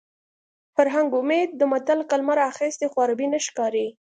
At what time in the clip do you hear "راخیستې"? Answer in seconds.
2.43-2.85